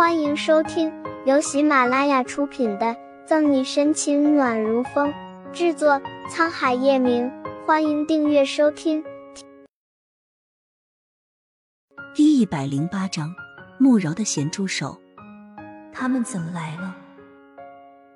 [0.00, 0.90] 欢迎收听
[1.26, 2.86] 由喜马拉雅出品的
[3.26, 5.12] 《赠你深情暖如风》，
[5.52, 7.30] 制作沧海夜明。
[7.66, 9.04] 欢迎订阅收听。
[12.14, 13.30] 第一百零八章，
[13.78, 14.98] 慕饶的咸猪手。
[15.92, 16.96] 他们怎么来了？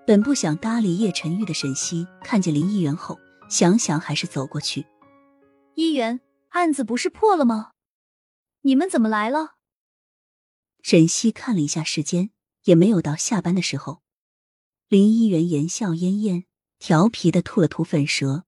[0.07, 3.19] 本不想搭理叶晨玉的沈西，看见林议员后，
[3.51, 4.87] 想想还是走过去。
[5.75, 7.73] 议员，案子不是破了吗？
[8.63, 9.54] 你们怎么来了？
[10.95, 12.31] 沈西看了一下时间，
[12.67, 14.01] 也没有到下班的时候。
[14.87, 16.45] 林一元言笑晏晏，
[16.79, 18.45] 调皮的吐了吐粉舌。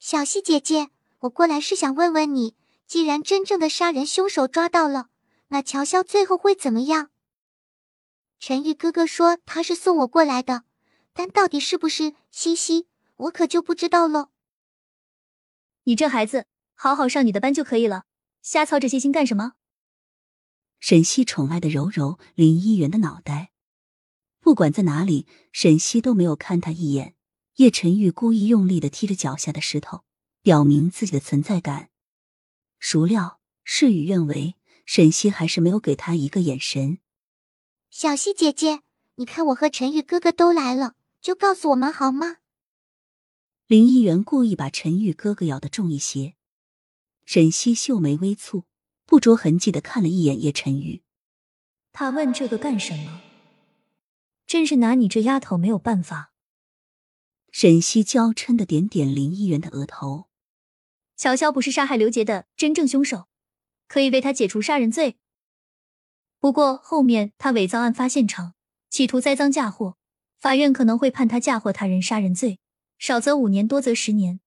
[0.00, 0.88] 小西姐姐，
[1.20, 2.56] 我过来是想问问你，
[2.88, 5.10] 既然真正的杀人凶手抓到了，
[5.46, 7.10] 那乔潇最后会怎么样？
[8.40, 10.64] 陈玉哥哥说他是送我过来的，
[11.12, 14.30] 但到底是不是西西，我可就不知道了。
[15.84, 18.02] 你这孩子，好好上你的班就可以了，
[18.42, 19.52] 瞎操这些心干什么？
[20.88, 23.50] 沈西宠爱的揉揉林一元的脑袋，
[24.38, 27.16] 不管在哪里，沈西都没有看他一眼。
[27.56, 30.04] 叶晨玉故意用力的踢着脚下的石头，
[30.42, 31.90] 表明自己的存在感。
[32.78, 36.98] 孰料事与愿违，沈西还是没有给他一个眼神。
[37.90, 38.82] 小西姐姐，
[39.16, 42.36] 你看我和陈玉哥哥都来了，就告诉我们好吗？
[43.66, 46.36] 林一元故意把陈玉哥哥咬得重一些。
[47.24, 48.62] 沈西秀眉微蹙。
[49.06, 51.02] 不着痕迹的看了一眼叶晨玉，
[51.92, 53.22] 他问这个干什么？
[54.46, 56.32] 真是拿你这丫头没有办法。
[57.52, 60.28] 沈西娇嗔的点点林一元的额头。
[61.16, 63.28] 乔潇不是杀害刘杰的真正凶手，
[63.88, 65.16] 可以为他解除杀人罪。
[66.38, 68.54] 不过后面他伪造案发现场，
[68.90, 69.96] 企图栽赃嫁祸，
[70.38, 72.60] 法院可能会判他嫁祸他人杀人罪，
[72.98, 74.40] 少则五年，多则十年。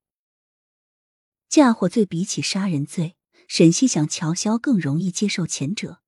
[1.48, 3.16] 嫁祸罪比起杀人罪。
[3.50, 6.02] 沈西想，乔潇更容易接受前者。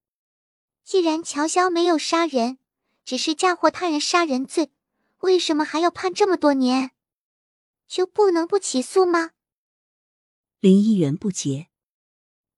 [0.84, 2.60] 既然乔潇没有杀人，
[3.04, 4.70] 只是嫁祸他人杀人罪，
[5.22, 6.92] 为什么还要判这么多年？
[7.88, 9.32] 就不能不起诉吗？
[10.60, 11.70] 林议员不解。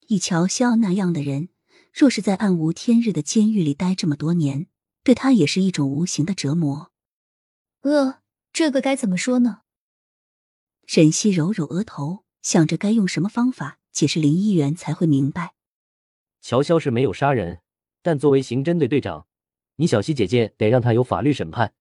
[0.07, 1.47] 以乔潇那样的人，
[1.93, 4.67] 若是在暗无天日的监狱里待这么多年，
[5.01, 6.91] 对他也是一种无形的折磨。
[7.83, 8.19] 呃，
[8.51, 9.61] 这个该怎么说呢？
[10.85, 13.79] 沈西揉揉额头，想着该用什么方法。
[13.93, 15.53] 解释林议员才会明白，
[16.41, 17.61] 乔潇是没有杀人，
[18.01, 19.27] 但作为刑侦队队长，
[19.75, 21.75] 你小西姐姐得让他有法律审判。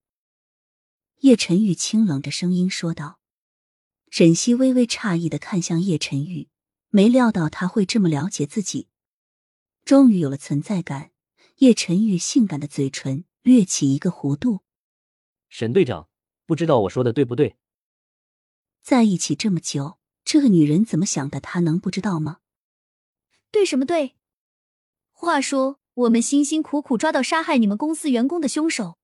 [1.21, 3.19] 叶晨玉清冷着声音说道。
[4.11, 6.51] 沈西微微诧异的看向叶晨玉，
[6.91, 8.89] 没料到他会这么了解自己，
[9.87, 11.13] 终于有了存在感。
[11.57, 14.61] 叶晨玉性感的嘴唇掠起一个弧度。
[15.49, 16.11] 沈队长，
[16.45, 17.57] 不知道我说的对不对？
[18.83, 19.99] 在一起这么久。
[20.33, 21.41] 这个女人怎么想的？
[21.41, 22.39] 他能不知道吗？
[23.51, 24.17] 对什么对？
[25.11, 28.97] 话说，我们辛辛苦苦抓到杀害你们公司员工的凶手，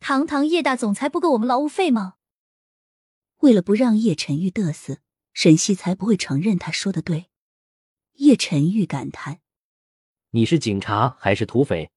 [0.00, 2.16] 堂堂叶大总裁不够我们劳务费吗？
[3.38, 4.98] 为了不让叶晨玉得瑟，
[5.32, 7.30] 沈西才不会承认他说的对。
[8.16, 9.40] 叶晨玉感叹
[10.32, 11.90] ：“你是警察还是土匪？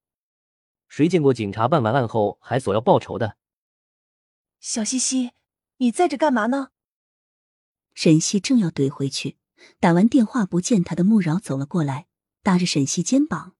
[0.87, 3.35] 谁见过警察办完案后还索要报酬的？”
[4.61, 5.31] 小西西，
[5.79, 6.69] 你在这干嘛呢？
[7.93, 9.37] 沈西正要怼回去，
[9.79, 12.07] 打完电话不见他的穆饶走了过来，
[12.41, 13.55] 搭着沈西肩膀。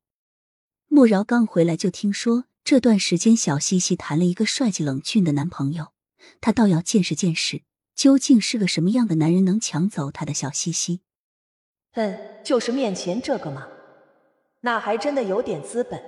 [0.88, 5.94] 穆饶刚回来就听说这段时间小西西谈了一个帅气冷峻的男朋友，
[6.40, 7.64] 他倒要见识见识，
[7.96, 11.02] 究竟是个什么样的男人能抢走他的小西西？
[11.94, 13.68] 嗯，就是面前这个嘛，
[14.62, 16.02] 那还真的有点资本。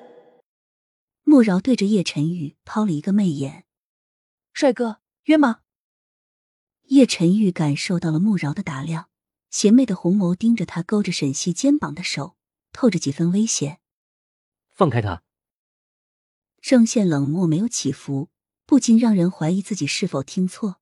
[1.24, 3.66] 穆饶对着叶晨宇抛了一个媚眼
[4.54, 5.62] ：“帅哥，约吗？”
[6.88, 9.10] 叶晨玉感受到了穆饶的打量，
[9.50, 12.36] 邪魅的红眸盯着他，勾着沈西肩膀的手
[12.72, 13.80] 透着几分危险。
[14.72, 15.24] 放开他！
[16.62, 18.30] 声线冷漠，没有起伏，
[18.66, 20.82] 不禁让人怀疑自己是否听错。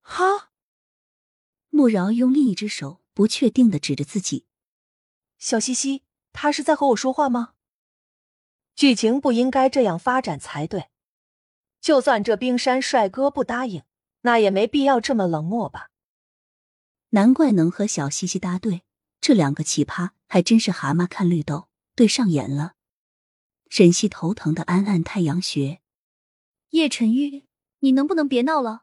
[0.00, 0.50] 哈！
[1.68, 4.46] 穆饶用另一只手不确定的指着自己。
[5.38, 6.02] 小西西，
[6.32, 7.54] 他是在和我说话吗？
[8.74, 10.90] 剧情不应该这样发展才对。
[11.80, 13.82] 就算这冰山帅哥不答应。
[14.22, 15.90] 那也没必要这么冷漠吧？
[17.10, 18.82] 难怪能和小西西搭对，
[19.20, 22.74] 这两个奇葩还真是蛤蟆看绿豆，对上眼了。
[23.68, 25.80] 沈西头疼的按按太阳穴。
[26.70, 27.46] 叶晨玉，
[27.80, 28.82] 你能不能别闹了？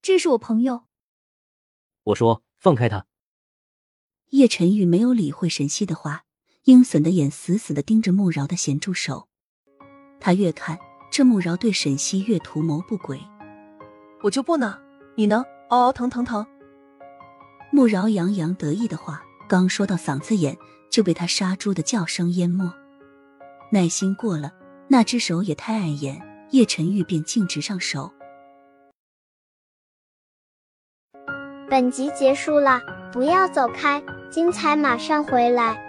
[0.00, 0.86] 这是我朋友。
[2.04, 3.06] 我说放开他。
[4.30, 6.24] 叶晨玉没有理会沈西的话，
[6.64, 9.28] 阴损的眼死死的盯着穆饶的咸猪手。
[10.20, 10.78] 他越看
[11.12, 13.20] 这穆饶对沈西越图谋不轨。
[14.24, 14.78] 我就不呢，
[15.16, 16.46] 你能嗷嗷疼疼疼！
[17.70, 20.56] 慕饶洋洋得意的话刚说到嗓子眼，
[20.90, 22.72] 就被他杀猪的叫声淹没。
[23.70, 24.50] 耐心过了，
[24.88, 26.22] 那只手也太碍眼，
[26.52, 28.10] 叶沉玉便径直上手。
[31.68, 32.80] 本集结束了，
[33.12, 35.83] 不要走开，精彩马上回来。